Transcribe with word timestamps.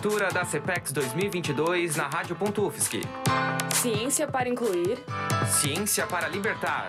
Cobertura 0.00 0.30
da 0.30 0.46
CPEX 0.46 0.92
2022 0.92 1.96
na 1.96 2.08
Rádio.UFSC. 2.08 3.02
Ciência 3.74 4.26
para 4.26 4.48
incluir. 4.48 4.98
Ciência 5.46 6.06
para 6.06 6.26
libertar. 6.26 6.88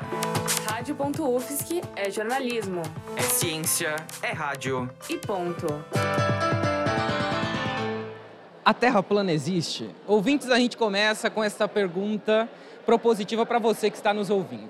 Rádio.UFSC 0.70 1.82
é 1.93 2.09
jornalismo. 2.09 2.82
É 3.18 3.21
ciência, 3.21 3.97
é 4.23 4.32
rádio. 4.32 4.89
E 5.09 5.18
ponto. 5.18 5.84
A 8.63 8.73
Terra 8.73 9.04
plana 9.04 9.34
existe? 9.34 9.89
Ouvintes, 10.07 10.50
a 10.50 10.57
gente 10.57 10.78
começa 10.78 11.30
com 11.30 11.43
essa 11.43 11.68
pergunta 11.68 12.48
propositiva 12.86 13.46
para 13.46 13.59
você 13.59 13.89
que 13.89 13.98
está 13.98 14.14
nos 14.14 14.30
ouvindo. 14.30 14.70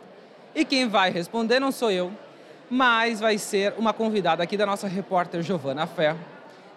E 0.55 0.65
quem 0.65 0.89
vai 0.89 1.11
responder 1.11 1.59
não 1.59 1.71
sou 1.71 1.91
eu, 1.91 2.11
mas 2.67 3.19
vai 3.19 3.37
ser 3.37 3.75
uma 3.77 3.93
convidada 3.93 4.41
aqui 4.41 4.57
da 4.57 4.65
nossa 4.65 4.87
repórter 4.87 5.43
Giovana 5.43 5.85
Ferro, 5.85 6.19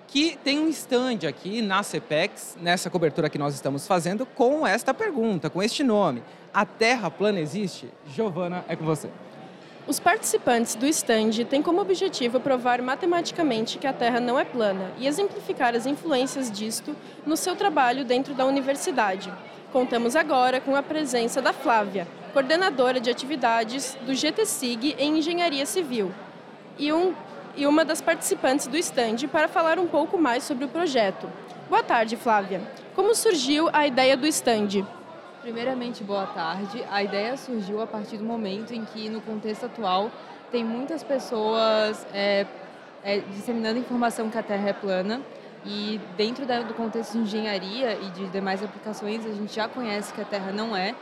que 0.06 0.38
tem 0.42 0.58
um 0.58 0.68
stand 0.68 1.26
aqui 1.28 1.60
na 1.60 1.82
CPEX, 1.82 2.56
nessa 2.60 2.88
cobertura 2.88 3.28
que 3.28 3.38
nós 3.38 3.54
estamos 3.54 3.86
fazendo, 3.86 4.24
com 4.24 4.66
esta 4.66 4.94
pergunta, 4.94 5.50
com 5.50 5.62
este 5.62 5.82
nome. 5.82 6.22
A 6.52 6.64
Terra 6.64 7.10
plana 7.10 7.40
existe? 7.40 7.88
Giovana, 8.08 8.64
é 8.68 8.76
com 8.76 8.84
você. 8.84 9.08
Os 9.86 10.00
participantes 10.00 10.74
do 10.74 10.86
stand 10.86 11.44
têm 11.50 11.60
como 11.60 11.80
objetivo 11.80 12.40
provar 12.40 12.80
matematicamente 12.80 13.76
que 13.76 13.86
a 13.86 13.92
Terra 13.92 14.18
não 14.18 14.38
é 14.38 14.44
plana 14.44 14.92
e 14.98 15.06
exemplificar 15.06 15.74
as 15.74 15.84
influências 15.84 16.50
disto 16.50 16.96
no 17.26 17.36
seu 17.36 17.54
trabalho 17.54 18.04
dentro 18.04 18.32
da 18.32 18.46
universidade. 18.46 19.30
Contamos 19.72 20.16
agora 20.16 20.58
com 20.60 20.74
a 20.74 20.82
presença 20.82 21.42
da 21.42 21.52
Flávia, 21.52 22.08
coordenadora 22.32 22.98
de 22.98 23.10
atividades 23.10 23.98
do 24.06 24.14
GTSIG 24.14 24.94
em 24.98 25.18
Engenharia 25.18 25.66
Civil, 25.66 26.12
e, 26.78 26.92
um, 26.92 27.14
e 27.56 27.66
uma 27.66 27.84
das 27.84 28.00
participantes 28.00 28.66
do 28.66 28.76
stand 28.76 29.28
para 29.30 29.48
falar 29.48 29.78
um 29.78 29.86
pouco 29.86 30.18
mais 30.18 30.44
sobre 30.44 30.64
o 30.64 30.68
projeto. 30.68 31.30
Boa 31.68 31.82
tarde, 31.82 32.16
Flávia. 32.16 32.60
Como 32.94 33.14
surgiu 33.14 33.68
a 33.72 33.86
ideia 33.86 34.16
do 34.16 34.26
stand? 34.26 34.86
Primeiramente, 35.42 36.02
boa 36.02 36.26
tarde. 36.26 36.84
A 36.90 37.02
ideia 37.02 37.36
surgiu 37.36 37.80
a 37.82 37.86
partir 37.86 38.16
do 38.16 38.24
momento 38.24 38.72
em 38.72 38.84
que, 38.84 39.08
no 39.08 39.20
contexto 39.20 39.66
atual, 39.66 40.10
tem 40.50 40.64
muitas 40.64 41.02
pessoas 41.02 42.06
é, 42.12 42.46
é, 43.02 43.18
disseminando 43.18 43.78
informação 43.78 44.30
que 44.30 44.38
a 44.38 44.42
Terra 44.42 44.70
é 44.70 44.72
plana 44.72 45.20
e 45.66 46.00
dentro 46.16 46.44
do 46.44 46.74
contexto 46.74 47.12
de 47.12 47.18
engenharia 47.18 47.98
e 48.00 48.10
de 48.10 48.28
demais 48.28 48.62
aplicações, 48.62 49.24
a 49.24 49.32
gente 49.32 49.54
já 49.54 49.66
conhece 49.66 50.12
que 50.12 50.20
a 50.20 50.24
Terra 50.24 50.52
não 50.52 50.76
é. 50.76 50.94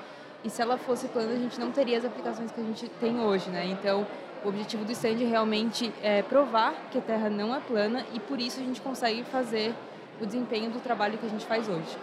E 0.44 0.50
se 0.50 0.60
ela 0.60 0.76
fosse 0.76 1.08
plana, 1.08 1.32
a 1.32 1.36
gente 1.36 1.58
não 1.58 1.70
teria 1.70 1.98
as 1.98 2.04
aplicações 2.04 2.50
que 2.50 2.60
a 2.60 2.64
gente 2.64 2.88
tem 3.00 3.20
hoje, 3.20 3.48
né? 3.50 3.66
Então, 3.66 4.06
o 4.44 4.48
objetivo 4.48 4.84
do 4.84 4.92
stand 4.92 5.16
realmente 5.18 5.92
é 6.02 6.22
provar 6.22 6.74
que 6.90 6.98
a 6.98 7.00
Terra 7.00 7.30
não 7.30 7.54
é 7.54 7.60
plana 7.60 8.04
e 8.12 8.20
por 8.20 8.40
isso 8.40 8.60
a 8.60 8.62
gente 8.62 8.80
consegue 8.80 9.22
fazer 9.24 9.74
o 10.20 10.26
desempenho 10.26 10.70
do 10.70 10.80
trabalho 10.80 11.18
que 11.18 11.26
a 11.26 11.28
gente 11.28 11.46
faz 11.46 11.68
hoje. 11.68 11.96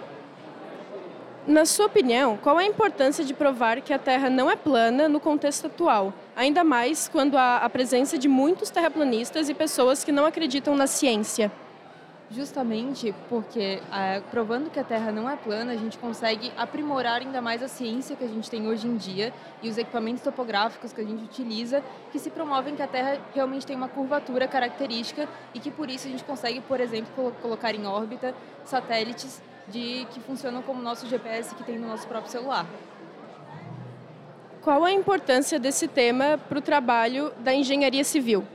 Na 1.47 1.65
sua 1.65 1.87
opinião, 1.87 2.37
qual 2.37 2.57
a 2.57 2.65
importância 2.65 3.23
de 3.23 3.33
provar 3.33 3.81
que 3.81 3.93
a 3.93 3.97
Terra 3.97 4.29
não 4.29 4.51
é 4.51 4.55
plana 4.55 5.09
no 5.09 5.19
contexto 5.19 5.67
atual? 5.67 6.13
Ainda 6.35 6.63
mais 6.63 7.07
quando 7.07 7.37
há 7.37 7.57
a 7.57 7.69
presença 7.69 8.17
de 8.17 8.27
muitos 8.27 8.69
terraplanistas 8.69 9.49
e 9.49 9.53
pessoas 9.53 10.03
que 10.03 10.11
não 10.11 10.25
acreditam 10.25 10.75
na 10.75 10.85
ciência. 10.85 11.51
Justamente 12.31 13.13
porque, 13.27 13.81
é, 13.91 14.21
provando 14.29 14.69
que 14.69 14.79
a 14.79 14.83
Terra 14.83 15.11
não 15.11 15.27
é 15.27 15.35
plana, 15.35 15.71
a 15.71 15.75
gente 15.75 15.97
consegue 15.97 16.51
aprimorar 16.55 17.21
ainda 17.21 17.41
mais 17.41 17.63
a 17.63 17.67
ciência 17.67 18.15
que 18.15 18.23
a 18.23 18.27
gente 18.27 18.51
tem 18.51 18.67
hoje 18.67 18.87
em 18.87 18.97
dia 18.97 19.33
e 19.63 19.69
os 19.69 19.79
equipamentos 19.79 20.21
topográficos 20.21 20.93
que 20.93 21.01
a 21.01 21.03
gente 21.03 21.23
utiliza, 21.23 21.83
que 22.11 22.19
se 22.19 22.29
promovem 22.29 22.75
que 22.75 22.83
a 22.83 22.87
Terra 22.87 23.19
realmente 23.33 23.65
tem 23.65 23.75
uma 23.75 23.87
curvatura 23.87 24.47
característica 24.47 25.27
e 25.55 25.59
que 25.59 25.71
por 25.71 25.89
isso 25.89 26.07
a 26.07 26.11
gente 26.11 26.23
consegue, 26.23 26.61
por 26.61 26.79
exemplo, 26.79 27.33
colocar 27.41 27.73
em 27.73 27.87
órbita 27.87 28.35
satélites 28.63 29.41
de, 29.67 30.05
que 30.11 30.19
funcionam 30.19 30.61
como 30.61 30.83
nosso 30.83 31.07
GPS 31.07 31.55
que 31.55 31.63
tem 31.63 31.79
no 31.79 31.87
nosso 31.87 32.07
próprio 32.07 32.31
celular. 32.31 32.67
Qual 34.61 34.85
a 34.85 34.91
importância 34.91 35.57
desse 35.57 35.87
tema 35.87 36.37
para 36.37 36.59
o 36.59 36.61
trabalho 36.61 37.33
da 37.39 37.55
engenharia 37.55 38.03
civil? 38.03 38.45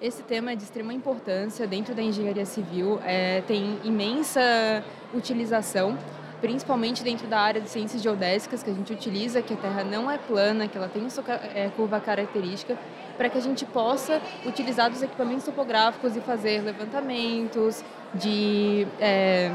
Esse 0.00 0.22
tema 0.22 0.52
é 0.52 0.56
de 0.56 0.62
extrema 0.62 0.94
importância 0.94 1.66
dentro 1.66 1.94
da 1.94 2.00
engenharia 2.00 2.46
civil, 2.46 2.98
é, 3.04 3.42
tem 3.42 3.78
imensa 3.84 4.82
utilização, 5.12 5.98
principalmente 6.40 7.04
dentro 7.04 7.26
da 7.26 7.38
área 7.38 7.60
de 7.60 7.68
ciências 7.68 8.00
geodésicas 8.00 8.62
que 8.62 8.70
a 8.70 8.72
gente 8.72 8.90
utiliza, 8.94 9.42
que 9.42 9.52
a 9.52 9.56
Terra 9.58 9.84
não 9.84 10.10
é 10.10 10.16
plana, 10.16 10.66
que 10.66 10.78
ela 10.78 10.88
tem 10.88 11.10
sua 11.10 11.22
é, 11.54 11.70
curva 11.76 12.00
característica, 12.00 12.78
para 13.18 13.28
que 13.28 13.36
a 13.36 13.42
gente 13.42 13.66
possa 13.66 14.22
utilizar 14.46 14.88
dos 14.88 15.02
equipamentos 15.02 15.44
topográficos 15.44 16.16
e 16.16 16.20
fazer 16.22 16.62
levantamentos 16.62 17.84
de, 18.14 18.86
é, 18.98 19.54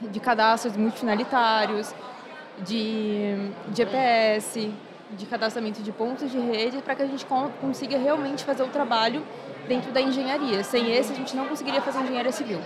de 0.00 0.18
cadastros 0.18 0.74
multifinalitários, 0.78 1.94
de 2.64 3.50
GPS, 3.74 4.72
de 5.12 5.26
cadastramento 5.26 5.82
de 5.82 5.92
pontos 5.92 6.30
de 6.30 6.38
rede 6.38 6.82
para 6.82 6.94
que 6.94 7.02
a 7.02 7.06
gente 7.06 7.26
consiga 7.60 7.98
realmente 7.98 8.44
fazer 8.44 8.62
o 8.62 8.68
trabalho 8.68 9.24
dentro 9.68 9.92
da 9.92 10.00
engenharia. 10.00 10.62
Sem 10.64 10.92
esse, 10.92 11.12
a 11.12 11.16
gente 11.16 11.36
não 11.36 11.46
conseguiria 11.46 11.80
fazer 11.80 12.00
engenharia 12.00 12.32
civil. 12.32 12.60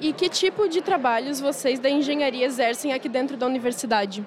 E 0.00 0.12
que 0.12 0.28
tipo 0.28 0.68
de 0.68 0.82
trabalhos 0.82 1.40
vocês 1.40 1.78
da 1.78 1.88
engenharia 1.88 2.44
exercem 2.44 2.92
aqui 2.92 3.08
dentro 3.08 3.36
da 3.36 3.46
universidade? 3.46 4.26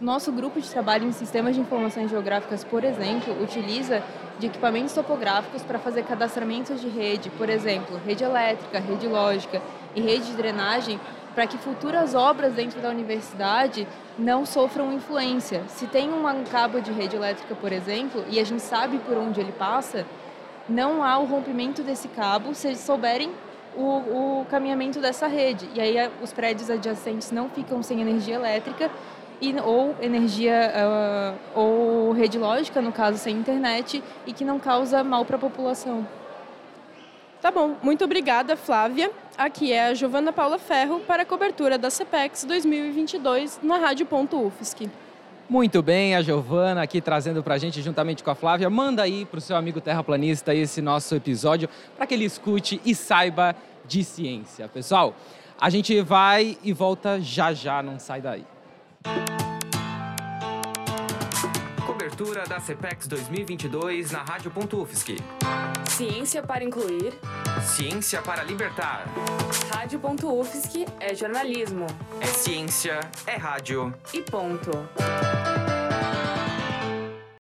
Nosso 0.00 0.32
grupo 0.32 0.60
de 0.60 0.68
trabalho 0.68 1.06
em 1.06 1.12
sistemas 1.12 1.54
de 1.54 1.60
informações 1.60 2.10
geográficas, 2.10 2.64
por 2.64 2.82
exemplo, 2.82 3.40
utiliza 3.40 4.02
de 4.40 4.48
equipamentos 4.48 4.92
topográficos 4.92 5.62
para 5.62 5.78
fazer 5.78 6.02
cadastramentos 6.02 6.80
de 6.80 6.88
rede, 6.88 7.30
por 7.30 7.48
exemplo, 7.48 8.00
rede 8.04 8.24
elétrica, 8.24 8.80
rede 8.80 9.06
lógica 9.06 9.62
e 9.94 10.00
rede 10.00 10.26
de 10.26 10.32
drenagem, 10.32 10.98
para 11.34 11.46
que 11.46 11.58
futuras 11.58 12.14
obras 12.14 12.52
dentro 12.54 12.80
da 12.80 12.88
universidade 12.88 13.86
não 14.18 14.46
sofram 14.46 14.92
influência. 14.92 15.62
Se 15.68 15.86
tem 15.86 16.12
um 16.12 16.44
cabo 16.44 16.80
de 16.80 16.92
rede 16.92 17.16
elétrica, 17.16 17.54
por 17.54 17.72
exemplo, 17.72 18.24
e 18.28 18.38
a 18.38 18.44
gente 18.44 18.62
sabe 18.62 18.98
por 18.98 19.16
onde 19.16 19.40
ele 19.40 19.52
passa, 19.52 20.06
não 20.68 21.02
há 21.02 21.18
o 21.18 21.24
rompimento 21.24 21.82
desse 21.82 22.08
cabo 22.08 22.54
se 22.54 22.74
souberem 22.76 23.32
o, 23.76 24.40
o 24.40 24.46
caminhamento 24.48 25.00
dessa 25.00 25.26
rede. 25.26 25.68
E 25.74 25.80
aí 25.80 25.96
os 26.22 26.32
prédios 26.32 26.70
adjacentes 26.70 27.30
não 27.30 27.48
ficam 27.48 27.82
sem 27.82 28.00
energia 28.00 28.36
elétrica 28.36 28.90
e, 29.40 29.54
ou 29.60 29.94
energia 30.00 30.72
uh, 30.74 31.58
ou 31.58 32.12
rede 32.12 32.38
lógica, 32.38 32.80
no 32.80 32.92
caso 32.92 33.18
sem 33.18 33.36
internet, 33.36 34.02
e 34.26 34.32
que 34.32 34.44
não 34.44 34.58
causa 34.58 35.02
mal 35.02 35.24
para 35.24 35.36
a 35.36 35.40
população. 35.40 36.06
Tá 37.40 37.50
bom, 37.50 37.76
muito 37.82 38.04
obrigada, 38.04 38.56
Flávia. 38.56 39.10
Aqui 39.36 39.72
é 39.72 39.86
a 39.86 39.94
Giovana 39.94 40.32
Paula 40.32 40.58
Ferro 40.58 41.00
para 41.00 41.22
a 41.22 41.26
cobertura 41.26 41.76
da 41.76 41.90
CPEX 41.90 42.44
2022 42.44 43.58
na 43.62 43.78
Rádio.UFSC. 43.78 44.88
Muito 45.48 45.82
bem, 45.82 46.14
a 46.14 46.22
Giovana 46.22 46.82
aqui 46.82 47.00
trazendo 47.00 47.42
para 47.42 47.54
a 47.54 47.58
gente, 47.58 47.82
juntamente 47.82 48.22
com 48.22 48.30
a 48.30 48.34
Flávia. 48.34 48.70
Manda 48.70 49.02
aí 49.02 49.24
para 49.24 49.38
o 49.38 49.40
seu 49.40 49.56
amigo 49.56 49.80
terraplanista 49.80 50.54
esse 50.54 50.80
nosso 50.80 51.16
episódio 51.16 51.68
para 51.96 52.06
que 52.06 52.14
ele 52.14 52.24
escute 52.24 52.80
e 52.84 52.94
saiba 52.94 53.56
de 53.84 54.04
ciência. 54.04 54.68
Pessoal, 54.68 55.14
a 55.60 55.68
gente 55.68 56.00
vai 56.00 56.56
e 56.62 56.72
volta 56.72 57.20
já 57.20 57.52
já, 57.52 57.82
não 57.82 57.98
sai 57.98 58.20
daí. 58.20 58.44
Cobertura 62.24 62.44
da 62.46 62.58
CPEX 62.58 63.06
2022 63.06 64.10
na 64.10 64.22
Rádio.UFSC. 64.22 65.16
Ciência 65.90 66.42
para 66.42 66.64
incluir. 66.64 67.12
Ciência 67.62 68.22
para 68.22 68.42
libertar. 68.42 69.04
Rádio.UFSC 69.70 70.86
é 71.00 71.14
jornalismo. 71.14 71.86
É 72.22 72.26
ciência, 72.26 72.98
é 73.26 73.36
rádio. 73.36 73.94
E 74.14 74.22
ponto. 74.22 74.70